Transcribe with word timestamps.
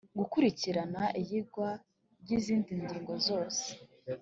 gukurikirana 0.19 1.01
iyigwa 1.19 1.67
ry 2.21 2.29
izindi 2.37 2.69
ngingo 2.83 3.13
zose 3.27 3.65